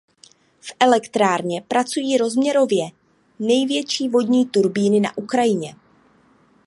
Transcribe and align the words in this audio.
V 0.61 0.73
elektrárně 0.79 1.61
pracují 1.67 2.17
rozměrově 2.17 2.85
největší 3.39 4.09
vodní 4.09 4.45
turbíny 4.45 4.99
na 4.99 5.17
Ukrajině. 5.17 5.75